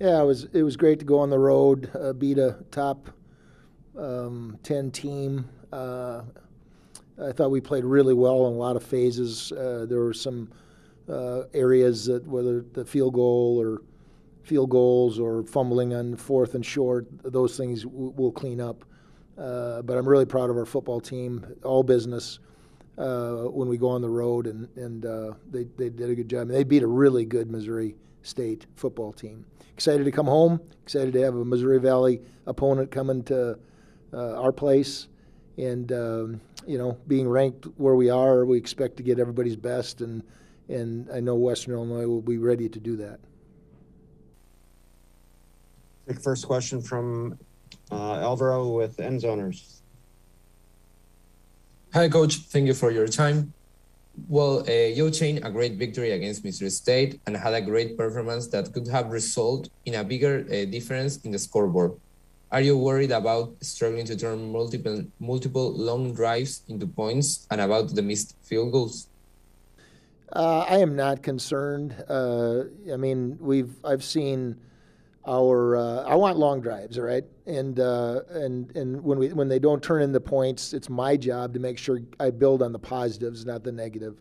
[0.00, 3.10] Yeah, it was it was great to go on the road, uh, beat a top
[3.96, 5.48] um, ten team.
[5.72, 6.22] Uh,
[7.22, 9.52] I thought we played really well in a lot of phases.
[9.52, 10.50] Uh, there were some
[11.08, 13.82] uh, areas that whether the field goal or
[14.42, 18.84] field goals or fumbling on fourth and short, those things we'll clean up.
[19.38, 22.40] Uh, but I'm really proud of our football team, all business.
[22.96, 26.28] Uh, when we go on the road, and and uh, they they did a good
[26.28, 26.46] job.
[26.46, 29.44] They beat a really good Missouri State football team.
[29.72, 30.60] Excited to come home.
[30.84, 33.58] Excited to have a Missouri Valley opponent coming to
[34.12, 35.08] uh, our place,
[35.58, 40.00] and um, you know, being ranked where we are, we expect to get everybody's best,
[40.00, 40.22] and
[40.68, 43.18] and I know Western Illinois will be ready to do that.
[46.06, 47.38] Take first question from
[47.90, 49.80] uh, Alvaro with End Zoners.
[51.94, 52.50] Hi, Coach.
[52.50, 53.54] Thank you for your time.
[54.26, 58.72] Well, uh, obtained a great victory against Missouri State and had a great performance that
[58.72, 61.92] could have resulted in a bigger uh, difference in the scoreboard.
[62.50, 67.94] Are you worried about struggling to turn multiple multiple long drives into points and about
[67.94, 69.06] the missed field goals?
[70.32, 71.94] Uh, I am not concerned.
[72.08, 74.58] Uh, I mean, we've I've seen
[75.26, 79.48] our uh, I want long drives, all right, and uh, and and when we when
[79.48, 82.72] they don't turn in the points, it's my job to make sure I build on
[82.72, 84.20] the positives, not the negative.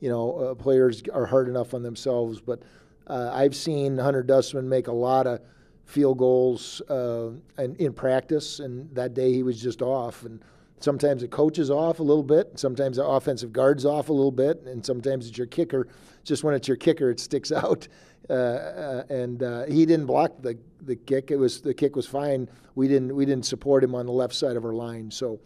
[0.00, 2.62] You know, uh, players are hard enough on themselves, but
[3.06, 5.40] uh, I've seen Hunter Dustman make a lot of
[5.84, 10.24] field goals uh, in, in practice, and that day he was just off.
[10.24, 10.40] And
[10.78, 14.30] sometimes the coach is off a little bit, sometimes the offensive guard's off a little
[14.30, 15.88] bit, and sometimes it's your kicker.
[16.22, 17.88] Just when it's your kicker, it sticks out.
[18.30, 21.32] Uh, uh, and uh, he didn't block the, the kick.
[21.32, 22.48] It was the kick was fine.
[22.76, 25.10] We didn't we didn't support him on the left side of our line.
[25.10, 25.40] So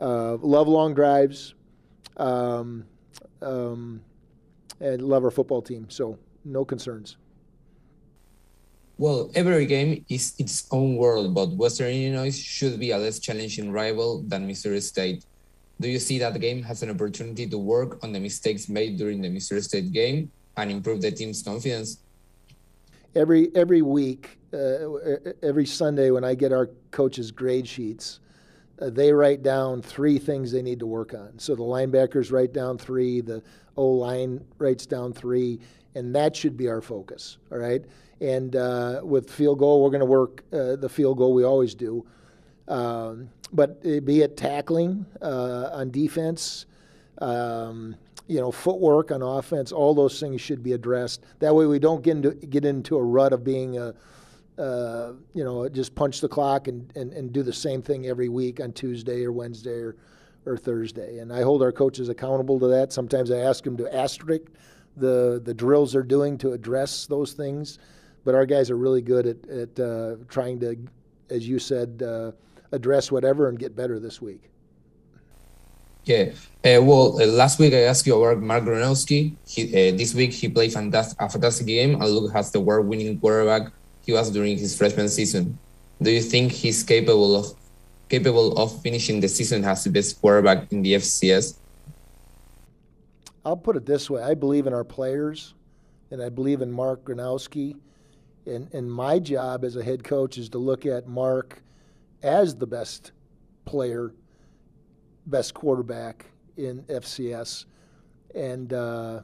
[0.00, 1.54] uh, love long drives,
[2.16, 2.84] um,
[3.40, 4.02] um,
[4.80, 5.88] and love our football team.
[5.88, 7.18] So no concerns.
[8.98, 13.70] Well, every game is its own world, but Western Illinois should be a less challenging
[13.70, 15.24] rival than Missouri State.
[15.80, 19.22] Do you see that game has an opportunity to work on the mistakes made during
[19.22, 21.98] the Missouri State game and improve the team's confidence?
[23.14, 24.88] Every every week, uh,
[25.42, 28.20] every Sunday when I get our coaches' grade sheets,
[28.80, 31.38] uh, they write down three things they need to work on.
[31.38, 33.42] So the linebackers write down three, the
[33.76, 35.60] O line writes down three,
[35.94, 37.38] and that should be our focus.
[37.52, 37.84] All right.
[38.20, 41.34] And uh, with field goal, we're going to work uh, the field goal.
[41.34, 42.06] We always do.
[42.68, 46.66] Um, but be it tackling uh, on defense,
[47.18, 51.24] um, you know, footwork on offense, all those things should be addressed.
[51.40, 53.94] That way, we don't get into get into a rut of being a,
[54.58, 58.28] uh, you know, just punch the clock and, and, and do the same thing every
[58.28, 59.96] week on Tuesday or Wednesday or,
[60.46, 61.18] or Thursday.
[61.18, 62.92] And I hold our coaches accountable to that.
[62.92, 64.44] Sometimes I ask them to asterisk
[64.96, 67.78] the the drills they're doing to address those things.
[68.24, 70.76] But our guys are really good at, at uh, trying to,
[71.28, 72.32] as you said, uh,
[72.72, 74.48] address whatever and get better this week.
[76.04, 76.32] Yeah.
[76.64, 79.34] Uh, well, uh, last week I asked you about Mark Gronowski.
[79.46, 83.20] He, uh, this week he played fantastic, a fantastic game and look as the world-winning
[83.20, 83.72] quarterback
[84.04, 85.58] he was during his freshman season.
[86.00, 87.46] Do you think he's capable of
[88.08, 91.56] capable of finishing the season as the best quarterback in the FCS?
[93.44, 95.54] I'll put it this way: I believe in our players,
[96.10, 97.76] and I believe in Mark Gronowski.
[98.46, 101.62] And, and my job as a head coach is to look at Mark
[102.22, 103.12] as the best
[103.64, 104.12] player,
[105.26, 106.26] best quarterback
[106.56, 107.66] in FCS.
[108.34, 109.20] And uh,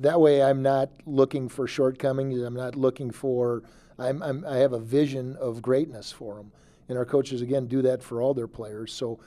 [0.00, 2.40] that way I'm not looking for shortcomings.
[2.40, 3.62] I'm not looking for,
[3.98, 6.52] I'm, I'm, i have a vision of greatness for him.
[6.88, 8.92] And our coaches, again, do that for all their players.
[8.92, 9.20] So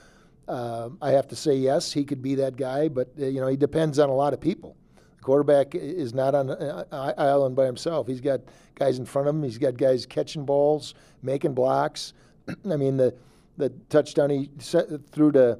[0.48, 3.48] uh, I have to say, yes, he could be that guy, but, uh, you know,
[3.48, 4.76] he depends on a lot of people
[5.16, 8.06] The quarterback is not on an island by himself.
[8.06, 8.40] He's got
[8.74, 9.42] guys in front of him.
[9.42, 12.12] He's got guys catching balls, making blocks.
[12.70, 13.14] I mean, the
[13.58, 15.58] the touchdown he threw to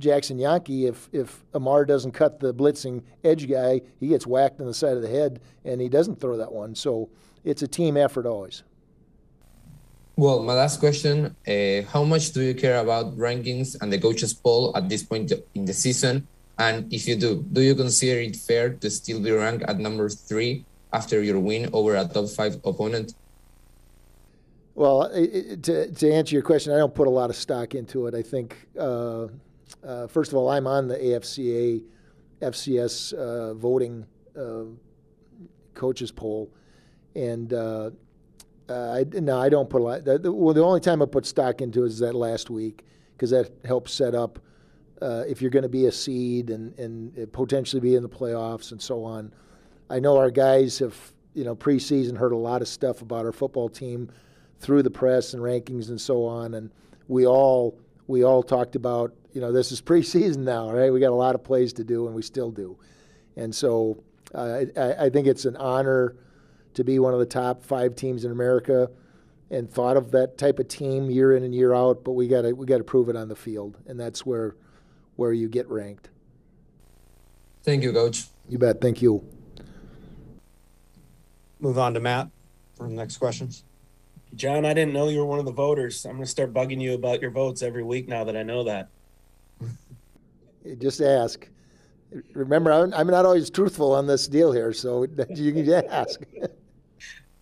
[0.00, 4.66] Jaxon Janke, if if Amar doesn't cut the blitzing edge guy, he gets whacked in
[4.66, 6.74] the side of the head, and he doesn't throw that one.
[6.74, 7.08] So
[7.44, 8.62] it's a team effort always.
[10.16, 14.32] Well, my last question: uh, How much do you care about rankings and the coaches
[14.32, 16.26] poll at this point in the season?
[16.58, 20.08] And if you do, do you consider it fair to still be ranked at number
[20.08, 23.14] three after your win over a top five opponent?
[24.76, 28.14] Well, to, to answer your question, I don't put a lot of stock into it.
[28.14, 29.28] I think, uh,
[29.82, 31.82] uh, first of all, I'm on the AFCA,
[32.40, 34.06] FCS uh, voting
[34.38, 34.64] uh,
[35.74, 36.52] coaches poll.
[37.14, 37.90] And uh,
[38.68, 40.04] I, no, I don't put a lot.
[40.04, 43.50] The, well, the only time I put stock into is that last week because that
[43.64, 44.38] helps set up–
[45.02, 48.72] uh, if you're going to be a seed and, and potentially be in the playoffs
[48.72, 49.32] and so on.
[49.90, 50.96] I know our guys have
[51.34, 54.10] you know, preseason heard a lot of stuff about our football team
[54.60, 56.70] through the press and rankings and so on, and
[57.08, 60.92] we all we all talked about, you know, this is preseason now, right?
[60.92, 62.78] We got a lot of plays to do, and we still do,
[63.36, 64.02] and so
[64.34, 66.16] uh, I, I think it's an honor
[66.74, 68.90] to be one of the top five teams in America
[69.50, 72.42] and thought of that type of team year in and year out, but we got
[72.42, 74.56] to we got to prove it on the field, and that's where
[75.16, 76.10] where you get ranked.
[77.62, 78.26] Thank you, coach.
[78.48, 78.80] You bet.
[78.80, 79.24] Thank you.
[81.60, 82.28] Move on to Matt
[82.76, 83.64] for the next questions.
[84.36, 86.04] John, I didn't know you were one of the voters.
[86.04, 88.64] I'm going to start bugging you about your votes every week now that I know
[88.64, 88.88] that.
[90.78, 91.48] Just ask.
[92.32, 96.20] Remember, I'm, I'm not always truthful on this deal here, so you can ask.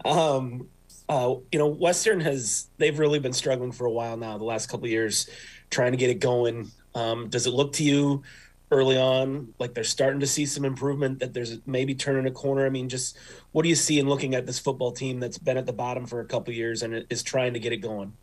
[0.04, 0.66] Um,
[1.08, 4.36] uh, you know, Western has they've really been struggling for a while now.
[4.36, 5.30] The last couple years,
[5.70, 6.72] trying to get it going.
[6.96, 8.24] Um, does it look to you
[8.72, 11.20] early on like they're starting to see some improvement?
[11.20, 12.66] That there's maybe turning a corner.
[12.66, 13.16] I mean, just
[13.52, 16.06] what do you see in looking at this football team that's been at the bottom
[16.06, 18.14] for a couple years and is trying to get it going?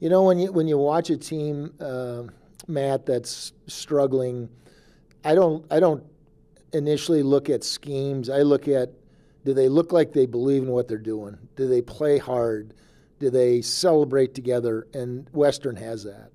[0.00, 2.24] You know, when you when you watch a team, uh,
[2.66, 4.48] Matt, that's struggling,
[5.24, 6.04] I don't I don't
[6.72, 8.28] initially look at schemes.
[8.28, 8.90] I look at
[9.44, 11.38] do they look like they believe in what they're doing?
[11.56, 12.74] Do they play hard?
[13.18, 14.86] Do they celebrate together?
[14.92, 16.30] And Western has that.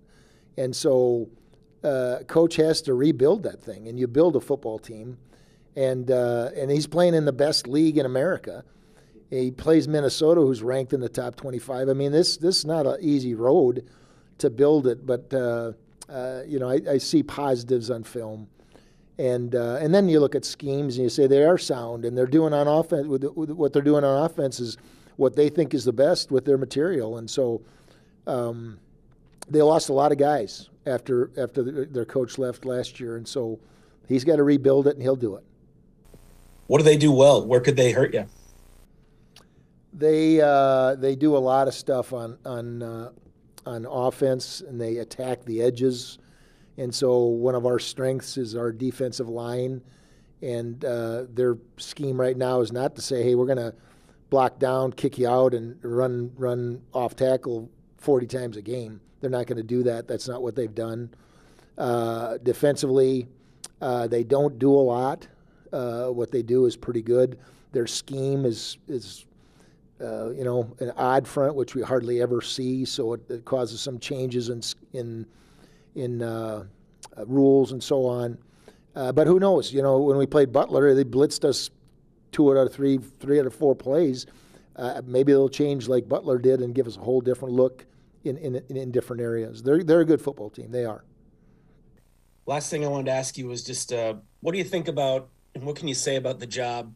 [0.57, 1.29] And so,
[1.83, 5.18] uh, coach has to rebuild that thing, and you build a football team.
[5.75, 8.63] And uh, and he's playing in the best league in America.
[9.31, 11.89] He plays Minnesota, who's ranked in the top 25.
[11.89, 13.89] I mean, this this is not an easy road
[14.38, 15.71] to build it, but uh,
[16.09, 18.47] uh you know, I, I see positives on film
[19.18, 22.18] and uh, and then you look at schemes and you say they are sound and
[22.18, 24.77] they're doing on offense with, with what they're doing on offense is
[25.18, 27.62] what they think is the best with their material and so
[28.25, 28.79] um,
[29.49, 33.59] they lost a lot of guys after after their coach left last year and so
[34.07, 35.43] he's got to rebuild it and he'll do it
[36.67, 38.25] what do they do well where could they hurt you
[39.93, 43.11] they uh, they do a lot of stuff on on uh,
[43.65, 46.17] on offense and they attack the edges
[46.77, 49.81] and so one of our strengths is our defensive line.
[50.41, 53.73] And uh, their scheme right now is not to say, hey, we're going to
[54.29, 57.69] block down, kick you out, and run run off tackle
[57.99, 58.99] 40 times a game.
[59.23, 60.05] They're not going to do that.
[60.05, 61.09] That's not what they've done.
[61.77, 63.29] Uh, defensively,
[63.81, 65.29] uh, they don't do a lot.
[65.71, 67.39] Uh, what they do is pretty good.
[67.71, 69.23] Their scheme is is
[70.01, 72.83] uh, you know an odd front, which we hardly ever see.
[72.83, 74.61] So it, it causes some changes in
[74.91, 75.25] in
[75.95, 76.65] in uh,
[77.17, 78.37] uh, rules and so on.
[78.93, 79.71] But who knows?
[79.71, 81.69] You know, when we played Butler, they blitzed us
[82.33, 84.25] two out of three, three out of four plays.
[85.05, 87.85] Maybe they'll change like Butler did and give us a whole different look
[88.23, 89.63] in, in, in different areas.
[89.63, 90.71] They're, they're a good football team.
[90.71, 91.03] They are.
[92.45, 95.29] Last thing I wanted to ask you was just uh, what do you think about
[95.55, 96.93] and what can you say about the job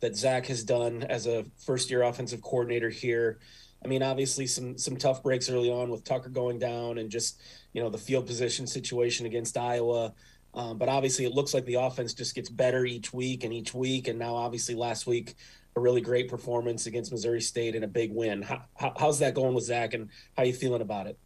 [0.00, 3.38] that Zach has done as a first year offensive coordinator here?
[3.82, 7.40] I mean, obviously some some tough breaks early on with Tucker going down and just
[7.72, 10.12] you know the field position situation against Iowa.
[10.52, 13.72] Um, but obviously, it looks like the offense just gets better each week and each
[13.72, 14.08] week.
[14.08, 15.36] And now, obviously, last week
[15.76, 18.42] a really great performance against Missouri State and a big win.
[18.42, 21.18] How, how, how's that going with Zach, and how are you feeling about it?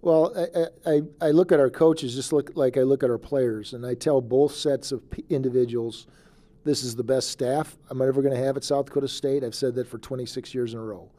[0.00, 3.18] Well, I, I, I look at our coaches just look like I look at our
[3.18, 6.06] players, and I tell both sets of individuals,
[6.64, 9.44] this is the best staff I'm ever going to have at South Dakota State.
[9.44, 11.10] I've said that for 26 years in a row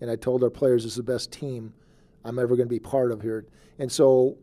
[0.00, 1.72] and I told our players it's the best team
[2.24, 3.46] I'm ever going to be part of here.
[3.78, 4.36] And so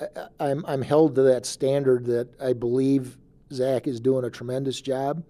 [0.00, 0.06] I,
[0.40, 3.16] I'm, I'm held to that standard that I believe
[3.52, 5.22] Zach is doing a tremendous job.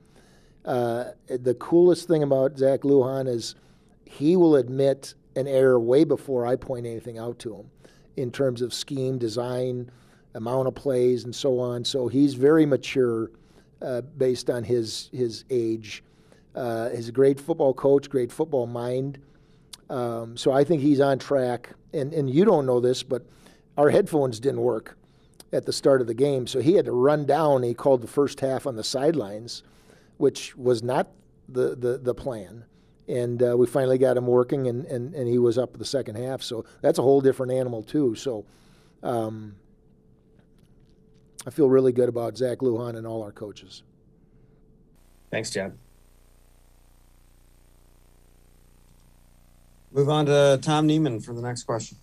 [0.65, 3.55] Uh, the coolest thing about Zach Lujan is
[4.05, 7.71] he will admit an error way before I point anything out to him
[8.17, 9.91] in terms of scheme, design,
[10.35, 11.85] amount of plays, and so on.
[11.85, 13.31] So he's very mature
[13.81, 16.05] uh, based on his his age.
[16.55, 19.19] Uh, he's a great football coach, great football mind.
[19.91, 21.71] Um, so I think he's on track.
[21.93, 23.25] And, and you don't know this, but
[23.77, 24.97] our headphones didn't work
[25.53, 26.47] at the start of the game.
[26.47, 27.63] So he had to run down.
[27.63, 29.63] He called the first half on the sidelines,
[30.23, 31.09] which was not
[31.49, 32.65] the, the, the plan.
[33.09, 36.15] And uh, we finally got him working, and, and, and he was up the second
[36.15, 36.43] half.
[36.43, 38.15] So that's a whole different animal, too.
[38.15, 38.45] So
[39.03, 39.57] um,
[41.45, 43.83] I feel really good about Zach Lujan and all our coaches.
[45.33, 45.77] Thanks, John.
[49.91, 51.99] Move on to Tom Neiman for the next question.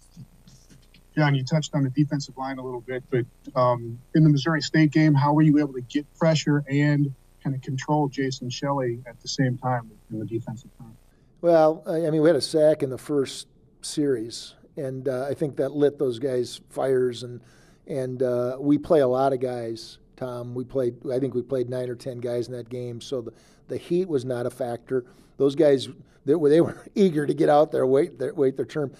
[1.15, 3.23] John, you touched on the defensive line a little bit, but
[3.55, 7.55] um, in the Missouri State game, how were you able to get pressure and kind
[7.55, 10.95] of control Jason Shelley at the same time in the defensive front?
[11.41, 13.47] Well, I mean, we had a sack in the first
[13.81, 17.23] series, and uh, I think that lit those guys' fires.
[17.23, 17.41] And
[17.87, 19.99] and uh, we play a lot of guys.
[20.17, 20.95] Tom, we played.
[21.09, 22.99] I think we played nine or ten guys in that game.
[22.99, 23.33] So the
[23.69, 25.05] The heat was not a factor.
[25.37, 25.87] Those guys,
[26.25, 28.93] they were, they were eager to get out there, wait their, wait their turn,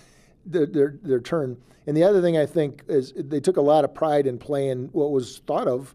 [0.45, 1.57] their, their, their turn.
[1.85, 4.89] And the other thing I think is they took a lot of pride in playing
[4.93, 5.93] what was thought of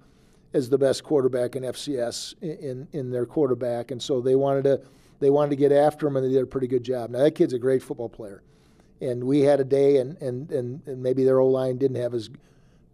[0.55, 4.81] as the best quarterback in FCS in, in their quarterback, and so they wanted to
[5.21, 7.11] they wanted to get after him, and they did a pretty good job.
[7.11, 8.43] Now that kid's a great football player,
[9.01, 12.15] and we had a day, and and and, and maybe their O line didn't have
[12.15, 12.31] as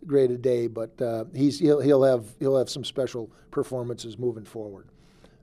[0.06, 4.44] great a day, but uh, he's he'll he'll have he'll have some special performances moving
[4.44, 4.88] forward.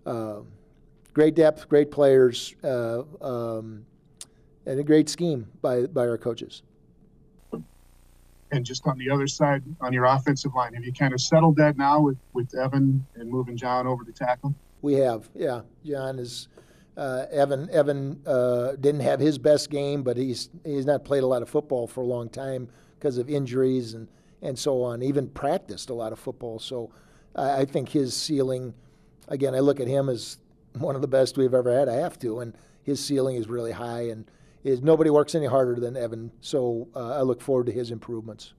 [0.06, 0.40] Uh,
[1.14, 3.86] great depth, great players, uh, um,
[4.66, 6.64] and a great scheme by by our coaches.
[8.52, 11.58] And just on the other side, on your offensive line, have you kind of settled
[11.58, 14.56] that now with, with Evan and moving John over to tackle?
[14.82, 15.62] We have, yeah.
[15.84, 16.48] John is
[16.98, 17.70] uh, Evan.
[17.72, 21.50] Evan uh, didn't have his best game, but he's he's not played a lot of
[21.50, 24.08] football for a long time because of injuries and
[24.42, 25.04] and so on.
[25.04, 26.92] Even practiced a lot of football, so
[27.36, 28.74] I, I think his ceiling.
[29.30, 30.38] Again, I look at him as
[30.74, 31.88] one of the best we've ever had.
[31.90, 34.30] I have to, and his ceiling is really high, and
[34.68, 36.32] is nobody works any harder than Evan.
[36.42, 38.54] So uh, I look forward to his improvements.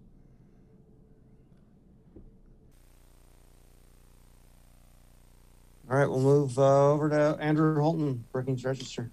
[5.91, 9.11] All right, we'll move uh, over to Andrew Holton, Brookings Register.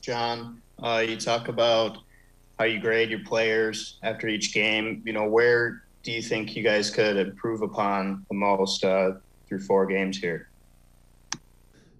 [0.00, 1.98] John, uh, you talk about
[2.58, 5.02] how you grade your players after each game.
[5.04, 9.12] You know, where do you think you guys could improve upon the most uh,
[9.46, 10.48] through four games here?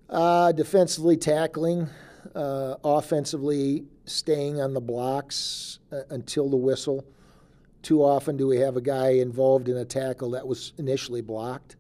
[0.09, 1.87] Uh, defensively tackling,
[2.35, 7.05] uh, offensively staying on the blocks uh, until the whistle.
[7.83, 11.77] Too often do we have a guy involved in a tackle that was initially blocked,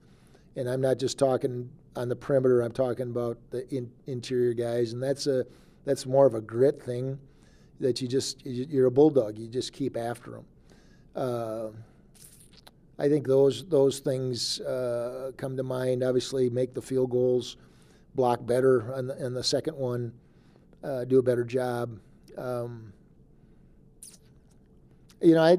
[0.56, 2.62] and I'm not just talking on the perimeter.
[2.62, 5.44] I'm talking about the in, interior guys, and that's a
[5.84, 7.18] that's more of a grit thing
[7.80, 9.38] that you just you're a bulldog.
[9.38, 10.44] You just keep after them.
[11.16, 11.68] Uh,
[12.98, 16.02] I think those those things uh, come to mind.
[16.02, 17.56] Obviously, make the field goals,
[18.14, 20.12] block better on the, on the second one,
[20.82, 21.99] uh, do a better job.
[22.37, 22.92] Um,
[25.20, 25.56] you know, I,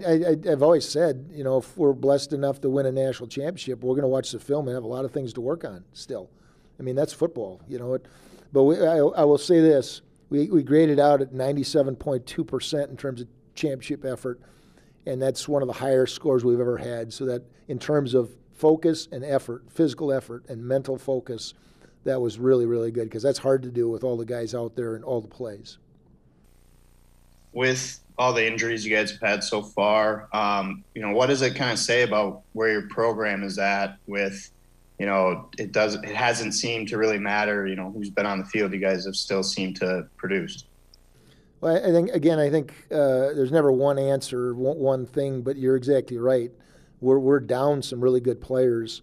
[0.50, 3.96] I've always said, you know, if we're blessed enough to win a national championship, we're
[3.96, 6.30] going to watch the film and have a lot of things to work on still.
[6.80, 7.96] I mean, that's football, you know.
[7.96, 8.06] It,
[8.54, 13.22] but we, I, I will say this we, we graded out at 97.2% in terms
[13.22, 14.40] of championship effort,
[15.06, 17.12] and that's one of the higher scores we've ever had.
[17.12, 21.54] So that in terms of focus and effort, physical effort and mental focus,
[22.04, 24.76] that was really, really good because that's hard to do with all the guys out
[24.76, 25.78] there and all the plays.
[27.52, 31.42] With all the injuries you guys have had so far, um, you know, what does
[31.42, 34.52] it kind of say about where your program is at with,
[34.98, 38.40] you know, it does it hasn't seemed to really matter, you know, who's been on
[38.40, 38.74] the field.
[38.74, 40.66] You guys have still seemed to produce.
[41.62, 45.58] Well, I think again, I think uh, there's never one answer, one, one thing, but
[45.58, 46.52] you're exactly right.
[47.02, 49.02] We're we're down some really good players.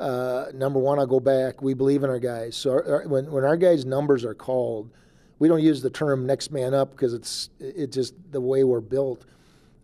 [0.00, 1.60] Uh, number one, I'll go back.
[1.60, 2.56] We believe in our guys.
[2.56, 4.90] So our, our, when when our guys' numbers are called,
[5.38, 8.80] we don't use the term next man up because it's it's just the way we're
[8.80, 9.26] built.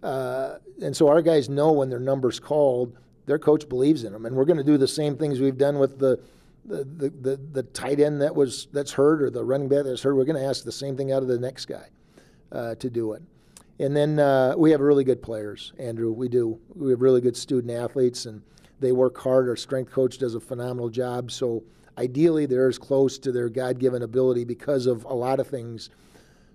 [0.03, 2.97] Uh, and so our guys know when their numbers called,
[3.27, 5.79] their coach believes in them, and we're going to do the same things we've done
[5.79, 6.19] with the
[6.65, 10.03] the, the, the, the tight end that was that's hurt or the running back that's
[10.03, 10.15] hurt.
[10.15, 11.89] We're going to ask the same thing out of the next guy
[12.53, 13.23] uh, to do it.
[13.79, 16.11] And then uh, we have really good players, Andrew.
[16.11, 16.59] We do.
[16.75, 18.43] We have really good student athletes, and
[18.81, 19.49] they work hard.
[19.49, 21.31] Our strength coach does a phenomenal job.
[21.31, 21.65] So
[21.99, 25.91] ideally, they're as close to their God-given ability because of a lot of things.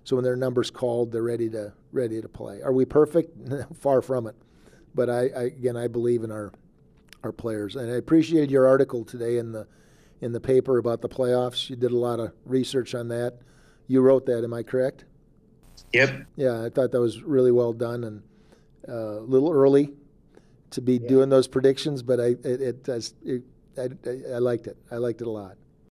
[0.04, 2.62] So when their numbers called, they're ready to ready to play.
[2.62, 3.36] Are we perfect?
[3.76, 4.36] Far from it.
[4.94, 6.52] But I, I again, I believe in our
[7.22, 9.66] our players, and I appreciated your article today in the
[10.20, 11.70] in the paper about the playoffs.
[11.70, 13.38] You did a lot of research on that.
[13.86, 15.04] You wrote that, am I correct?
[15.92, 16.26] Yep.
[16.36, 18.22] Yeah, I thought that was really well done and
[18.88, 19.92] uh, a little early
[20.72, 21.08] to be yeah.
[21.08, 23.42] doing those predictions, but I it, it, it
[23.78, 24.76] I, I, liked it.
[24.90, 25.56] I liked it a lot.